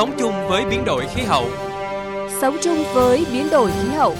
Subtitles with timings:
[0.00, 1.44] Sống chung với biến đổi khí hậu.
[2.40, 4.14] Sống chung với biến đổi khí hậu.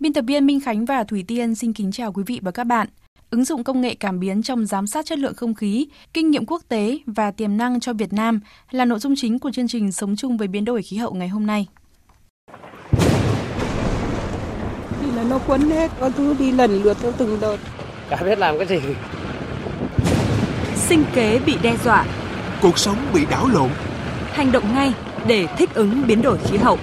[0.00, 2.64] Biên tập viên Minh Khánh và Thủy Tiên xin kính chào quý vị và các
[2.64, 2.88] bạn.
[3.30, 6.46] Ứng dụng công nghệ cảm biến trong giám sát chất lượng không khí, kinh nghiệm
[6.46, 8.40] quốc tế và tiềm năng cho Việt Nam
[8.70, 11.28] là nội dung chính của chương trình Sống chung với biến đổi khí hậu ngày
[11.28, 11.66] hôm nay.
[15.00, 17.56] Thì là nó quấn hết, có thứ đi lần lượt theo từng đợt.
[18.12, 18.80] Chả biết làm cái gì.
[20.76, 22.04] Sinh kế bị đe dọa,
[22.62, 23.68] cuộc sống bị đảo lộn.
[24.32, 24.92] hành động ngay
[25.26, 26.78] để thích ứng biến đổi khí hậu.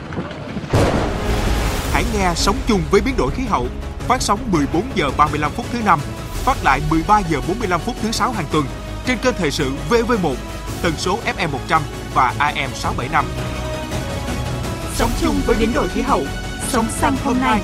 [1.93, 3.67] Hãy nghe Sống chung với biến đổi khí hậu
[4.07, 5.99] phát sóng 14 giờ 35 phút thứ năm,
[6.33, 8.65] phát lại 13 giờ 45 phút thứ sáu hàng tuần
[9.05, 10.33] trên kênh thời sự VV1,
[10.81, 11.81] tần số FM 100
[12.13, 13.25] và AM 675.
[14.95, 16.23] Sống chung với biến đổi khí hậu,
[16.67, 17.61] sống xanh hôm nay,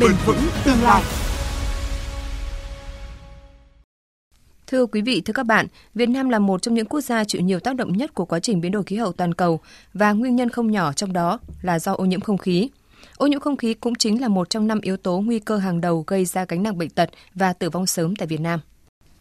[0.00, 1.02] bền vững tương lai.
[4.66, 7.42] Thưa quý vị, thưa các bạn, Việt Nam là một trong những quốc gia chịu
[7.42, 9.60] nhiều tác động nhất của quá trình biến đổi khí hậu toàn cầu
[9.94, 12.68] và nguyên nhân không nhỏ trong đó là do ô nhiễm không khí.
[13.16, 15.80] Ô nhiễm không khí cũng chính là một trong năm yếu tố nguy cơ hàng
[15.80, 18.60] đầu gây ra gánh nặng bệnh tật và tử vong sớm tại Việt Nam.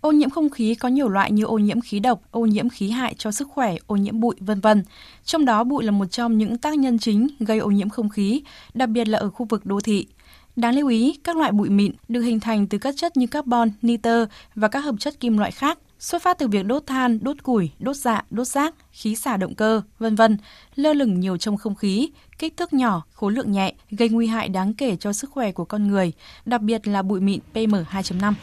[0.02, 2.90] Ô nhiễm không khí có nhiều loại như ô nhiễm khí độc, ô nhiễm khí
[2.90, 4.84] hại cho sức khỏe, ô nhiễm bụi, vân vân.
[5.26, 8.42] Trong đó bụi là một trong những tác nhân chính gây ô nhiễm không khí,
[8.74, 10.08] đặc biệt là ở khu vực đô thị.
[10.56, 13.70] Đáng lưu ý, các loại bụi mịn được hình thành từ các chất như carbon,
[13.82, 14.26] nitơ
[14.56, 17.72] và các hợp chất kim loại khác, xuất phát từ việc đốt than, đốt củi,
[17.80, 20.38] đốt dạ, đốt rác, khí xả động cơ, vân vân,
[20.76, 24.50] lơ lửng nhiều trong không khí, kích thước nhỏ, khối lượng nhẹ, gây nguy hại
[24.50, 26.12] đáng kể cho sức khỏe của con người,
[26.46, 28.34] đặc biệt là bụi mịn PM2.5.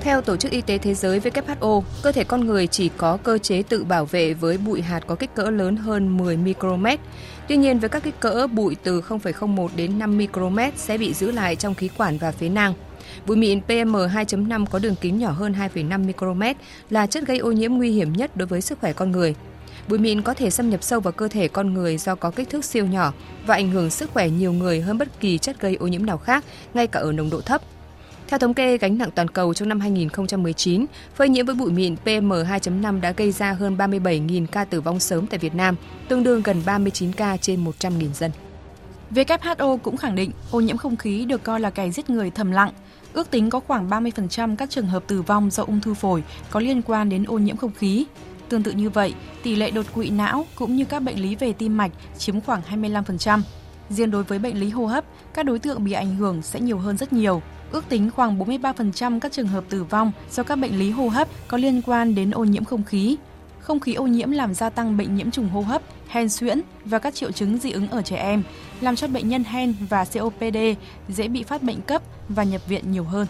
[0.00, 3.38] Theo Tổ chức Y tế Thế giới WHO, cơ thể con người chỉ có cơ
[3.38, 7.00] chế tự bảo vệ với bụi hạt có kích cỡ lớn hơn 10 micromet.
[7.48, 11.30] Tuy nhiên, với các kích cỡ bụi từ 0,01 đến 5 micromet sẽ bị giữ
[11.30, 12.74] lại trong khí quản và phế nang.
[13.26, 16.56] Bụi mịn PM2.5 có đường kính nhỏ hơn 2,5 micromet
[16.90, 19.34] là chất gây ô nhiễm nguy hiểm nhất đối với sức khỏe con người.
[19.88, 22.50] Bụi mịn có thể xâm nhập sâu vào cơ thể con người do có kích
[22.50, 23.12] thước siêu nhỏ
[23.46, 26.18] và ảnh hưởng sức khỏe nhiều người hơn bất kỳ chất gây ô nhiễm nào
[26.18, 26.44] khác,
[26.74, 27.62] ngay cả ở nồng độ thấp.
[28.28, 31.96] Theo thống kê gánh nặng toàn cầu trong năm 2019, phơi nhiễm với bụi mịn
[32.04, 35.76] PM2.5 đã gây ra hơn 37.000 ca tử vong sớm tại Việt Nam,
[36.08, 38.30] tương đương gần 39 ca trên 100.000 dân.
[39.10, 42.50] WHO cũng khẳng định ô nhiễm không khí được coi là kẻ giết người thầm
[42.50, 42.70] lặng.
[43.12, 46.60] Ước tính có khoảng 30% các trường hợp tử vong do ung thư phổi có
[46.60, 48.06] liên quan đến ô nhiễm không khí.
[48.48, 51.52] Tương tự như vậy, tỷ lệ đột quỵ não cũng như các bệnh lý về
[51.52, 53.40] tim mạch chiếm khoảng 25%.
[53.90, 56.78] Riêng đối với bệnh lý hô hấp, các đối tượng bị ảnh hưởng sẽ nhiều
[56.78, 57.42] hơn rất nhiều.
[57.72, 61.28] Ước tính khoảng 43% các trường hợp tử vong do các bệnh lý hô hấp
[61.48, 63.16] có liên quan đến ô nhiễm không khí.
[63.60, 66.98] Không khí ô nhiễm làm gia tăng bệnh nhiễm trùng hô hấp, hen suyễn và
[66.98, 68.42] các triệu chứng dị ứng ở trẻ em,
[68.80, 70.56] làm cho bệnh nhân hen và COPD
[71.08, 73.26] dễ bị phát bệnh cấp và nhập viện nhiều hơn.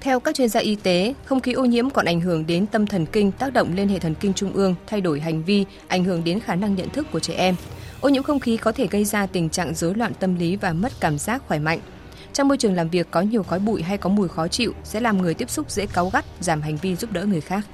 [0.00, 2.86] Theo các chuyên gia y tế, không khí ô nhiễm còn ảnh hưởng đến tâm
[2.86, 6.04] thần kinh, tác động lên hệ thần kinh trung ương, thay đổi hành vi, ảnh
[6.04, 7.54] hưởng đến khả năng nhận thức của trẻ em.
[8.00, 10.72] Ô nhiễm không khí có thể gây ra tình trạng rối loạn tâm lý và
[10.72, 11.78] mất cảm giác khỏe mạnh.
[12.32, 15.00] Trong môi trường làm việc có nhiều khói bụi hay có mùi khó chịu sẽ
[15.00, 17.66] làm người tiếp xúc dễ cáu gắt, giảm hành vi giúp đỡ người khác.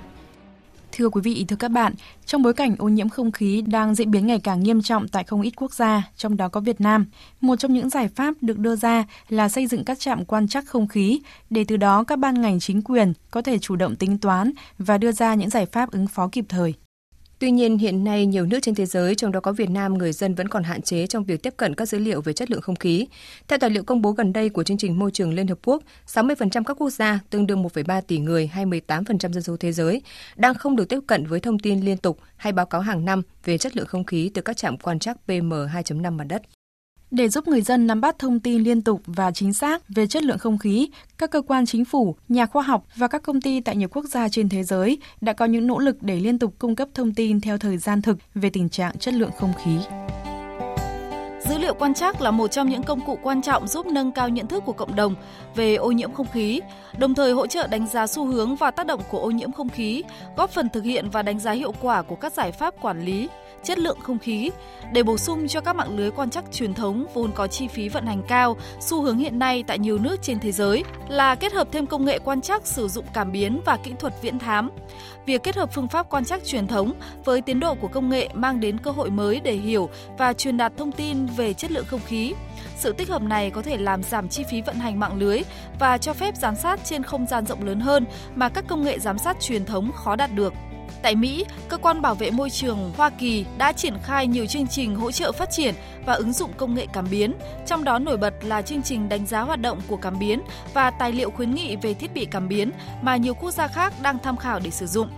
[0.92, 1.94] Thưa quý vị, thưa các bạn,
[2.26, 5.24] trong bối cảnh ô nhiễm không khí đang diễn biến ngày càng nghiêm trọng tại
[5.24, 7.06] không ít quốc gia, trong đó có Việt Nam,
[7.40, 10.66] một trong những giải pháp được đưa ra là xây dựng các trạm quan trắc
[10.66, 14.18] không khí để từ đó các ban ngành chính quyền có thể chủ động tính
[14.18, 16.74] toán và đưa ra những giải pháp ứng phó kịp thời.
[17.38, 20.12] Tuy nhiên, hiện nay nhiều nước trên thế giới, trong đó có Việt Nam, người
[20.12, 22.60] dân vẫn còn hạn chế trong việc tiếp cận các dữ liệu về chất lượng
[22.60, 23.06] không khí.
[23.48, 25.82] Theo tài liệu công bố gần đây của chương trình Môi trường Liên Hợp Quốc,
[26.06, 30.02] 60% các quốc gia, tương đương 1,3 tỷ người hay 18% dân số thế giới,
[30.36, 33.22] đang không được tiếp cận với thông tin liên tục hay báo cáo hàng năm
[33.44, 36.42] về chất lượng không khí từ các trạm quan trắc PM2.5 mặt đất.
[37.10, 40.22] Để giúp người dân nắm bắt thông tin liên tục và chính xác về chất
[40.22, 43.60] lượng không khí, các cơ quan chính phủ, nhà khoa học và các công ty
[43.60, 46.54] tại nhiều quốc gia trên thế giới đã có những nỗ lực để liên tục
[46.58, 49.78] cung cấp thông tin theo thời gian thực về tình trạng chất lượng không khí.
[51.48, 54.28] Dữ liệu quan trắc là một trong những công cụ quan trọng giúp nâng cao
[54.28, 55.14] nhận thức của cộng đồng
[55.54, 56.60] về ô nhiễm không khí,
[56.98, 59.68] đồng thời hỗ trợ đánh giá xu hướng và tác động của ô nhiễm không
[59.68, 60.02] khí,
[60.36, 63.28] góp phần thực hiện và đánh giá hiệu quả của các giải pháp quản lý
[63.64, 64.50] chất lượng không khí
[64.92, 67.88] để bổ sung cho các mạng lưới quan trắc truyền thống vốn có chi phí
[67.88, 68.56] vận hành cao.
[68.80, 72.04] Xu hướng hiện nay tại nhiều nước trên thế giới là kết hợp thêm công
[72.04, 74.70] nghệ quan trắc sử dụng cảm biến và kỹ thuật viễn thám.
[75.26, 76.92] Việc kết hợp phương pháp quan trắc truyền thống
[77.24, 79.88] với tiến độ của công nghệ mang đến cơ hội mới để hiểu
[80.18, 82.34] và truyền đạt thông tin về chất lượng không khí.
[82.78, 85.42] Sự tích hợp này có thể làm giảm chi phí vận hành mạng lưới
[85.78, 88.04] và cho phép giám sát trên không gian rộng lớn hơn
[88.34, 90.54] mà các công nghệ giám sát truyền thống khó đạt được.
[91.06, 94.66] Tại Mỹ, cơ quan bảo vệ môi trường Hoa Kỳ đã triển khai nhiều chương
[94.66, 95.74] trình hỗ trợ phát triển
[96.06, 97.34] và ứng dụng công nghệ cảm biến,
[97.66, 100.40] trong đó nổi bật là chương trình đánh giá hoạt động của cảm biến
[100.74, 102.70] và tài liệu khuyến nghị về thiết bị cảm biến
[103.02, 105.08] mà nhiều quốc gia khác đang tham khảo để sử dụng.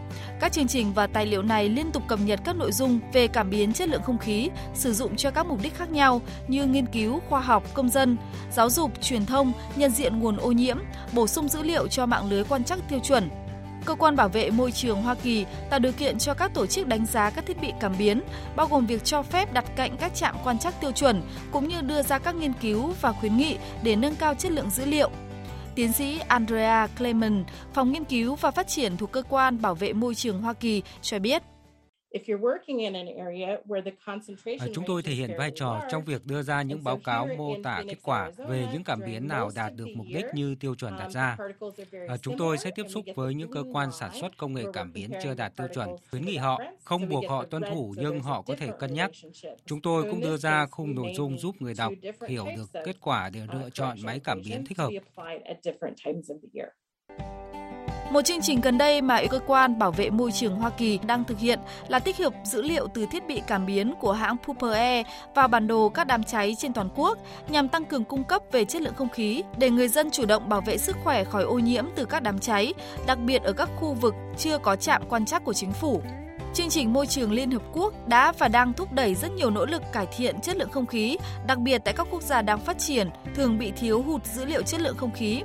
[0.40, 3.28] Các chương trình và tài liệu này liên tục cập nhật các nội dung về
[3.28, 6.66] cảm biến chất lượng không khí, sử dụng cho các mục đích khác nhau như
[6.66, 8.16] nghiên cứu, khoa học, công dân,
[8.52, 10.78] giáo dục, truyền thông, nhận diện nguồn ô nhiễm,
[11.12, 13.28] bổ sung dữ liệu cho mạng lưới quan trắc tiêu chuẩn,
[13.88, 16.86] Cơ quan bảo vệ môi trường Hoa Kỳ tạo điều kiện cho các tổ chức
[16.86, 18.20] đánh giá các thiết bị cảm biến,
[18.56, 21.80] bao gồm việc cho phép đặt cạnh các trạm quan trắc tiêu chuẩn cũng như
[21.80, 25.10] đưa ra các nghiên cứu và khuyến nghị để nâng cao chất lượng dữ liệu.
[25.74, 29.92] Tiến sĩ Andrea Clement, phòng nghiên cứu và phát triển thuộc cơ quan bảo vệ
[29.92, 31.42] môi trường Hoa Kỳ cho biết.
[34.74, 37.82] Chúng tôi thể hiện vai trò trong việc đưa ra những báo cáo mô tả
[37.88, 41.08] kết quả về những cảm biến nào đạt được mục đích như tiêu chuẩn đặt
[41.08, 41.36] ra.
[42.08, 44.92] À, chúng tôi sẽ tiếp xúc với những cơ quan sản xuất công nghệ cảm
[44.92, 48.42] biến chưa đạt tiêu chuẩn, khuyến nghị họ, không buộc họ tuân thủ nhưng họ
[48.42, 49.10] có thể cân nhắc.
[49.66, 51.92] Chúng tôi cũng đưa ra khung nội dung giúp người đọc
[52.28, 54.90] hiểu được kết quả để lựa chọn máy cảm biến thích hợp.
[58.10, 61.24] Một chương trình gần đây mà cơ quan bảo vệ môi trường Hoa Kỳ đang
[61.24, 61.58] thực hiện
[61.88, 65.48] là tích hợp dữ liệu từ thiết bị cảm biến của hãng Pooper Air vào
[65.48, 67.18] bản đồ các đám cháy trên toàn quốc
[67.48, 70.48] nhằm tăng cường cung cấp về chất lượng không khí để người dân chủ động
[70.48, 72.74] bảo vệ sức khỏe khỏi ô nhiễm từ các đám cháy,
[73.06, 76.02] đặc biệt ở các khu vực chưa có trạm quan trắc của chính phủ.
[76.54, 79.66] Chương trình môi trường Liên Hợp Quốc đã và đang thúc đẩy rất nhiều nỗ
[79.66, 82.78] lực cải thiện chất lượng không khí, đặc biệt tại các quốc gia đang phát
[82.78, 85.42] triển, thường bị thiếu hụt dữ liệu chất lượng không khí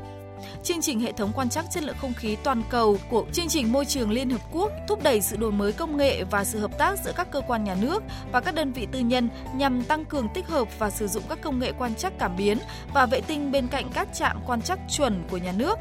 [0.64, 3.72] chương trình hệ thống quan trắc chất lượng không khí toàn cầu của chương trình
[3.72, 6.78] môi trường Liên Hợp Quốc thúc đẩy sự đổi mới công nghệ và sự hợp
[6.78, 10.06] tác giữa các cơ quan nhà nước và các đơn vị tư nhân nhằm tăng
[10.06, 12.58] cường tích hợp và sử dụng các công nghệ quan trắc cảm biến
[12.94, 15.80] và vệ tinh bên cạnh các trạm quan trắc chuẩn của nhà nước.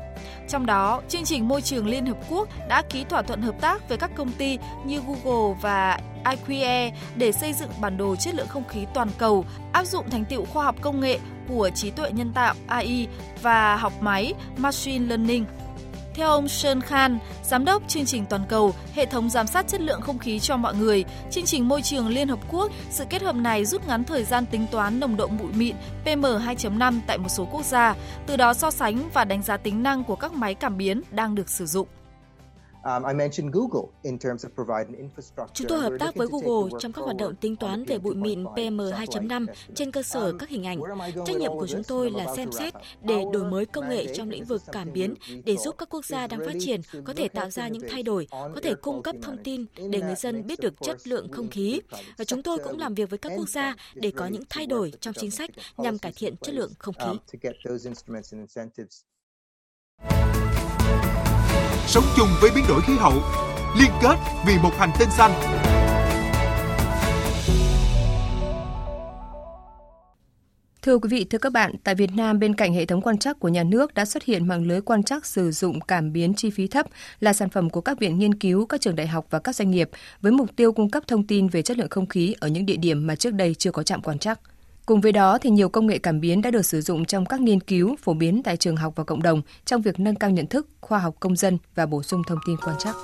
[0.48, 3.88] Trong đó, chương trình môi trường Liên Hợp Quốc đã ký thỏa thuận hợp tác
[3.88, 8.48] với các công ty như Google và IQE để xây dựng bản đồ chất lượng
[8.48, 11.18] không khí toàn cầu, áp dụng thành tựu khoa học công nghệ
[11.48, 13.08] của trí tuệ nhân tạo AI
[13.42, 15.44] và học máy Machine Learning.
[16.14, 19.80] Theo ông Sean Khan, giám đốc chương trình toàn cầu hệ thống giám sát chất
[19.80, 23.22] lượng không khí cho mọi người, chương trình môi trường Liên Hợp Quốc, sự kết
[23.22, 27.28] hợp này rút ngắn thời gian tính toán nồng độ bụi mịn PM2.5 tại một
[27.28, 27.94] số quốc gia,
[28.26, 31.34] từ đó so sánh và đánh giá tính năng của các máy cảm biến đang
[31.34, 31.88] được sử dụng.
[32.84, 33.02] Um,
[35.54, 38.44] Chúng tôi hợp tác với Google trong các hoạt động tính toán về bụi mịn
[38.44, 40.80] PM2.5 trên cơ sở um, các hình ảnh.
[41.26, 44.44] Trách nhiệm của chúng tôi là xem xét để đổi mới công nghệ trong lĩnh
[44.44, 45.14] vực cảm biến
[45.44, 48.26] để giúp các quốc gia đang phát triển có thể tạo ra những thay đổi,
[48.30, 51.80] có thể cung cấp thông tin để người dân biết được chất lượng không khí.
[52.16, 54.92] Và chúng tôi cũng làm việc với các quốc gia để có những thay đổi
[55.00, 57.38] trong chính sách nhằm cải thiện chất lượng không khí.
[61.86, 63.12] Sống chung với biến đổi khí hậu,
[63.80, 65.32] liên kết vì một hành tinh xanh.
[70.82, 73.40] Thưa quý vị, thưa các bạn, tại Việt Nam bên cạnh hệ thống quan trắc
[73.40, 76.50] của nhà nước đã xuất hiện mạng lưới quan trắc sử dụng cảm biến chi
[76.50, 76.86] phí thấp
[77.20, 79.70] là sản phẩm của các viện nghiên cứu, các trường đại học và các doanh
[79.70, 79.90] nghiệp
[80.20, 82.76] với mục tiêu cung cấp thông tin về chất lượng không khí ở những địa
[82.76, 84.40] điểm mà trước đây chưa có trạm quan trắc.
[84.86, 87.40] Cùng với đó thì nhiều công nghệ cảm biến đã được sử dụng trong các
[87.40, 90.46] nghiên cứu phổ biến tại trường học và cộng đồng trong việc nâng cao nhận
[90.46, 92.96] thức, khoa học công dân và bổ sung thông tin quan trắc.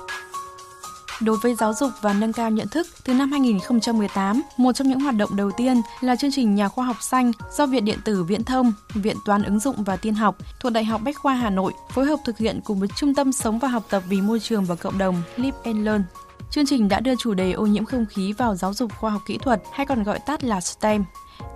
[1.21, 4.99] Đối với giáo dục và nâng cao nhận thức, từ năm 2018, một trong những
[4.99, 8.23] hoạt động đầu tiên là chương trình Nhà khoa học xanh do Viện Điện tử
[8.23, 11.49] Viễn thông, Viện Toán ứng dụng và Tiên học thuộc Đại học Bách khoa Hà
[11.49, 14.39] Nội phối hợp thực hiện cùng với Trung tâm Sống và Học tập vì môi
[14.39, 16.03] trường và cộng đồng Live and Learn.
[16.51, 19.21] Chương trình đã đưa chủ đề ô nhiễm không khí vào giáo dục khoa học
[19.25, 21.03] kỹ thuật hay còn gọi tắt là STEM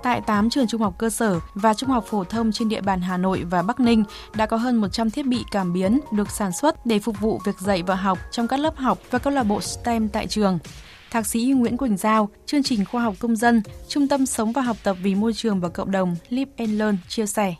[0.03, 3.01] Tại 8 trường trung học cơ sở và trung học phổ thông trên địa bàn
[3.01, 4.03] Hà Nội và Bắc Ninh
[4.35, 7.59] đã có hơn 100 thiết bị cảm biến được sản xuất để phục vụ việc
[7.59, 10.59] dạy và học trong các lớp học và câu lạc bộ STEM tại trường.
[11.11, 14.61] Thạc sĩ Nguyễn Quỳnh Giao, chương trình khoa học công dân, Trung tâm Sống và
[14.61, 17.55] Học tập vì môi trường và cộng đồng Live and Learn chia sẻ.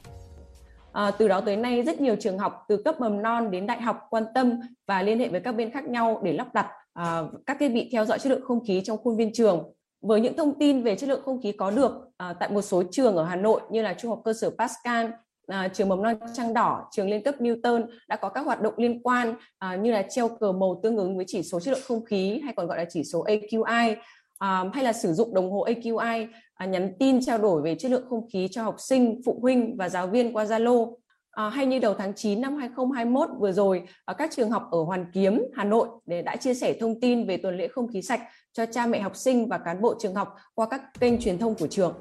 [0.94, 3.82] À, từ đó tới nay rất nhiều trường học từ cấp mầm non đến đại
[3.82, 7.24] học quan tâm và liên hệ với các bên khác nhau để lắp đặt à,
[7.46, 10.38] các thiết bị theo dõi chất lượng không khí trong khuôn viên trường với những
[10.38, 13.24] thông tin về chất lượng không khí có được à, tại một số trường ở
[13.24, 15.10] Hà Nội như là Trung học cơ sở Pascal,
[15.48, 18.74] à, trường mầm non Trăng Đỏ, trường liên cấp Newton đã có các hoạt động
[18.78, 21.84] liên quan à, như là treo cờ màu tương ứng với chỉ số chất lượng
[21.88, 23.96] không khí hay còn gọi là chỉ số AQI
[24.38, 27.92] à, hay là sử dụng đồng hồ AQI à, nhắn tin trao đổi về chất
[27.92, 30.94] lượng không khí cho học sinh, phụ huynh và giáo viên qua Zalo.
[31.34, 34.84] À, hay như đầu tháng 9 năm 2021 vừa rồi, à, các trường học ở
[34.84, 38.02] Hoàn Kiếm, Hà Nội để đã chia sẻ thông tin về tuần lễ không khí
[38.02, 38.22] sạch
[38.54, 41.56] cho cha mẹ học sinh và cán bộ trường học qua các kênh truyền thông
[41.56, 41.94] của trường.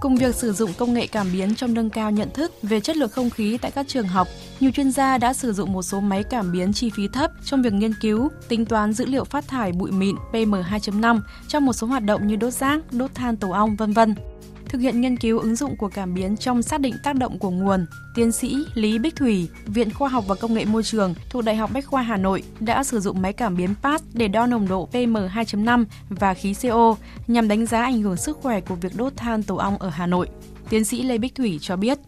[0.00, 2.96] Cùng việc sử dụng công nghệ cảm biến trong nâng cao nhận thức về chất
[2.96, 4.28] lượng không khí tại các trường học,
[4.60, 7.62] nhiều chuyên gia đã sử dụng một số máy cảm biến chi phí thấp trong
[7.62, 11.86] việc nghiên cứu, tính toán dữ liệu phát thải bụi mịn PM2.5 trong một số
[11.86, 14.14] hoạt động như đốt rác, đốt than tổ ong, vân vân
[14.72, 17.50] thực hiện nghiên cứu ứng dụng của cảm biến trong xác định tác động của
[17.50, 21.44] nguồn, tiến sĩ Lý Bích Thủy, Viện Khoa học và Công nghệ Môi trường thuộc
[21.44, 24.46] Đại học Bách khoa Hà Nội đã sử dụng máy cảm biến PAS để đo
[24.46, 28.92] nồng độ PM2.5 và khí CO nhằm đánh giá ảnh hưởng sức khỏe của việc
[28.96, 30.28] đốt than tổ ong ở Hà Nội.
[30.70, 31.98] Tiến sĩ Lê Bích Thủy cho biết.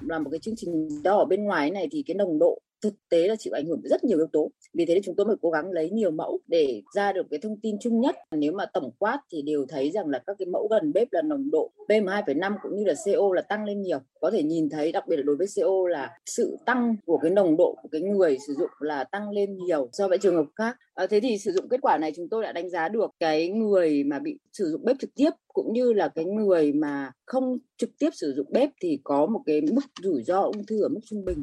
[0.00, 2.94] Là một cái chương trình đo ở bên ngoài này thì cái nồng độ thực
[3.10, 5.50] tế là chịu ảnh hưởng rất nhiều yếu tố vì thế chúng tôi mới cố
[5.50, 8.16] gắng lấy nhiều mẫu để ra được cái thông tin chung nhất.
[8.30, 11.22] Nếu mà tổng quát thì đều thấy rằng là các cái mẫu gần bếp là
[11.22, 13.98] nồng độ PM 2,5 cũng như là CO là tăng lên nhiều.
[14.20, 17.30] Có thể nhìn thấy đặc biệt là đối với CO là sự tăng của cái
[17.30, 20.46] nồng độ của cái người sử dụng là tăng lên nhiều so với trường hợp
[20.56, 20.76] khác.
[20.94, 23.48] À, thế thì sử dụng kết quả này chúng tôi đã đánh giá được cái
[23.48, 27.58] người mà bị sử dụng bếp trực tiếp cũng như là cái người mà không
[27.76, 30.88] trực tiếp sử dụng bếp thì có một cái mức rủi ro ung thư ở
[30.88, 31.42] mức trung bình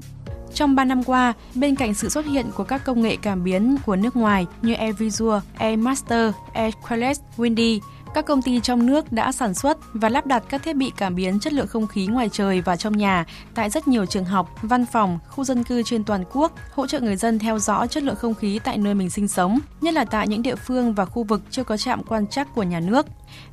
[0.59, 3.77] trong 3 năm qua, bên cạnh sự xuất hiện của các công nghệ cảm biến
[3.85, 7.79] của nước ngoài như AirVisual, AirMaster, AirQuality, Windy,
[8.13, 11.15] các công ty trong nước đã sản xuất và lắp đặt các thiết bị cảm
[11.15, 13.25] biến chất lượng không khí ngoài trời và trong nhà
[13.55, 16.99] tại rất nhiều trường học, văn phòng, khu dân cư trên toàn quốc, hỗ trợ
[16.99, 20.05] người dân theo dõi chất lượng không khí tại nơi mình sinh sống, nhất là
[20.05, 23.05] tại những địa phương và khu vực chưa có trạm quan trắc của nhà nước.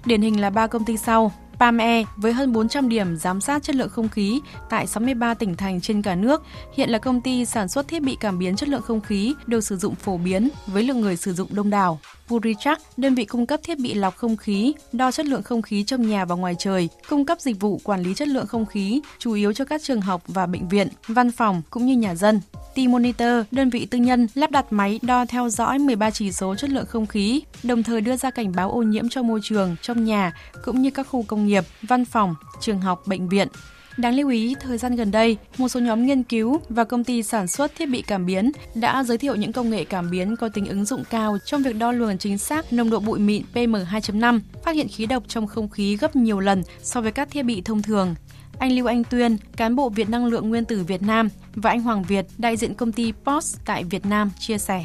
[0.04, 3.76] Điển hình là ba công ty sau: PAME với hơn 400 điểm giám sát chất
[3.76, 7.68] lượng không khí tại 63 tỉnh thành trên cả nước, hiện là công ty sản
[7.68, 10.82] xuất thiết bị cảm biến chất lượng không khí được sử dụng phổ biến với
[10.82, 12.00] lượng người sử dụng đông đảo.
[12.28, 15.84] Purichak, đơn vị cung cấp thiết bị lọc không khí, đo chất lượng không khí
[15.84, 19.00] trong nhà và ngoài trời, cung cấp dịch vụ quản lý chất lượng không khí,
[19.18, 22.40] chủ yếu cho các trường học và bệnh viện, văn phòng cũng như nhà dân.
[22.74, 26.70] T-Monitor, đơn vị tư nhân, lắp đặt máy đo theo dõi 13 chỉ số chất
[26.70, 30.04] lượng không khí, đồng thời đưa ra cảnh báo ô nhiễm cho môi trường, trong
[30.04, 30.32] nhà,
[30.64, 33.48] cũng như các khu công nghiệp, văn phòng, trường học, bệnh viện.
[33.96, 37.22] Đáng lưu ý, thời gian gần đây, một số nhóm nghiên cứu và công ty
[37.22, 40.48] sản xuất thiết bị cảm biến đã giới thiệu những công nghệ cảm biến có
[40.48, 44.40] tính ứng dụng cao trong việc đo lường chính xác nồng độ bụi mịn PM2.5,
[44.64, 47.62] phát hiện khí độc trong không khí gấp nhiều lần so với các thiết bị
[47.62, 48.14] thông thường.
[48.58, 51.80] Anh Lưu Anh Tuyên, cán bộ Viện Năng lượng Nguyên tử Việt Nam và anh
[51.80, 54.84] Hoàng Việt, đại diện công ty POS tại Việt Nam chia sẻ.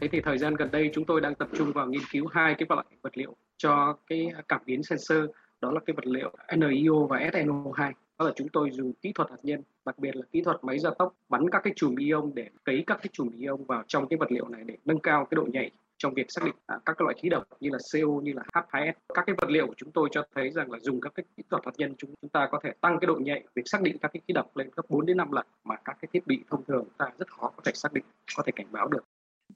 [0.00, 2.54] Thế thì thời gian gần đây chúng tôi đang tập trung vào nghiên cứu hai
[2.58, 5.18] cái loại vật liệu cho cái cảm biến sensor
[5.60, 9.30] đó là cái vật liệu NIO và SNO2 đó là chúng tôi dùng kỹ thuật
[9.30, 12.30] hạt nhân, đặc biệt là kỹ thuật máy gia tốc, bắn các cái chùm ion
[12.34, 15.24] để cấy các cái chùm ion vào trong cái vật liệu này để nâng cao
[15.24, 17.78] cái độ nhạy trong việc xác định à, các cái loại khí độc như là
[17.92, 20.78] CO như là H2S các cái vật liệu của chúng tôi cho thấy rằng là
[20.78, 23.14] dùng các cái kỹ thuật hạt nhân, chúng chúng ta có thể tăng cái độ
[23.14, 25.76] nhạy việc xác định các cái khí độc lên gấp 4 đến 5 lần mà
[25.76, 28.04] các cái thiết bị thông thường chúng ta rất khó có thể xác định,
[28.36, 29.04] có thể cảnh báo được.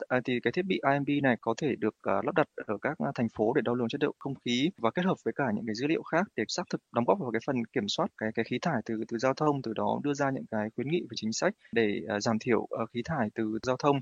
[0.08, 2.96] À, thì cái thiết bị IMB này có thể được uh, lắp đặt ở các
[3.08, 5.44] uh, thành phố để đo lường chất lượng không khí và kết hợp với cả
[5.54, 8.06] những cái dữ liệu khác để xác thực đóng góp vào cái phần kiểm soát
[8.18, 10.88] cái cái khí thải từ từ giao thông từ đó đưa ra những cái khuyến
[10.88, 14.00] nghị và chính sách để uh, giảm thiểu uh, khí thải từ giao thông.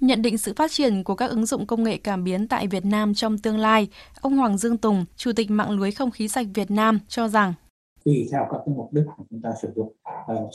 [0.00, 2.84] Nhận định sự phát triển của các ứng dụng công nghệ cảm biến tại Việt
[2.84, 3.88] Nam trong tương lai,
[4.20, 7.54] ông Hoàng Dương Tùng, Chủ tịch mạng lưới không khí sạch Việt Nam cho rằng
[8.04, 9.92] tùy theo các cái mục đích của chúng ta sử dụng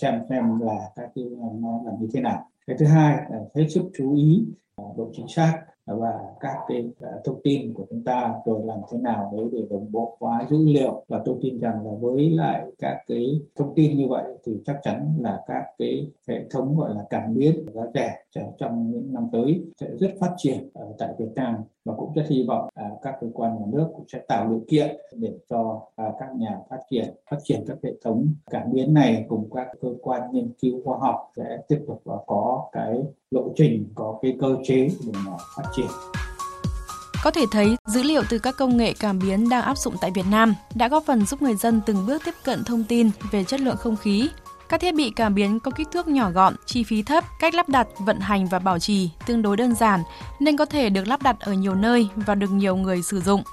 [0.01, 1.25] xem xem là các cái
[1.62, 4.46] nó là như thế nào cái thứ hai là hết sức chú ý
[4.77, 8.98] độ chính xác và các cái à, thông tin của chúng ta rồi làm thế
[8.98, 11.05] nào đấy để đồng bộ hóa dữ liệu.
[11.08, 14.79] Và tôi tin rằng là với lại các cái thông tin như vậy thì chắc
[14.84, 18.15] chắn là các cái hệ thống gọi là cảm biến giá rẻ
[18.58, 21.55] trong những năm tới sẽ rất phát triển ở tại Việt Nam.
[21.86, 24.62] Và cũng rất hy vọng à, các cơ quan nhà nước cũng sẽ tạo điều
[24.67, 28.94] kiện để cho à, các nhà phát triển phát triển các hệ thống cảm biến
[28.94, 33.03] này cùng các cơ quan nghiên cứu khoa học sẽ tiếp tục và có cái
[33.36, 35.88] lộ trình có cái cơ chế để mà phát triển
[37.25, 40.12] có thể thấy, dữ liệu từ các công nghệ cảm biến đang áp dụng tại
[40.12, 43.44] Việt Nam đã góp phần giúp người dân từng bước tiếp cận thông tin về
[43.44, 44.30] chất lượng không khí.
[44.70, 47.70] Các thiết bị cảm biến có kích thước nhỏ gọn, chi phí thấp, cách lắp
[47.70, 50.04] đặt, vận hành và bảo trì tương đối đơn giản
[50.39, 53.44] nên có thể được lắp đặt ở nhiều nơi và được nhiều người sử dụng.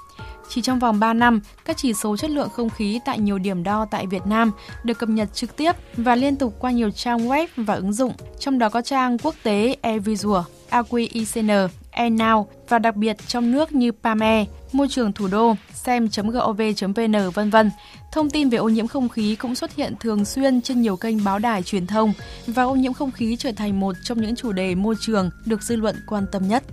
[0.49, 3.63] Chỉ trong vòng 3 năm, các chỉ số chất lượng không khí tại nhiều điểm
[3.63, 4.51] đo tại Việt Nam
[4.83, 8.13] được cập nhật trực tiếp và liên tục qua nhiều trang web và ứng dụng,
[8.39, 13.91] trong đó có trang quốc tế AirVisual, AQICN, AirNow và đặc biệt trong nước như
[13.91, 17.71] PAME, môi trường thủ đô, xem.gov.vn vân vân.
[18.11, 21.23] Thông tin về ô nhiễm không khí cũng xuất hiện thường xuyên trên nhiều kênh
[21.23, 22.13] báo đài truyền thông
[22.47, 25.63] và ô nhiễm không khí trở thành một trong những chủ đề môi trường được
[25.63, 26.63] dư luận quan tâm nhất.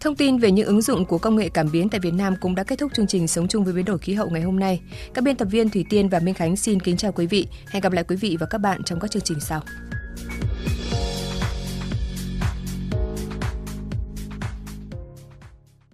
[0.00, 2.54] Thông tin về những ứng dụng của công nghệ cảm biến tại Việt Nam cũng
[2.54, 4.80] đã kết thúc chương trình Sống chung với biến đổi khí hậu ngày hôm nay.
[5.14, 7.46] Các biên tập viên Thủy Tiên và Minh Khánh xin kính chào quý vị.
[7.70, 9.62] Hẹn gặp lại quý vị và các bạn trong các chương trình sau.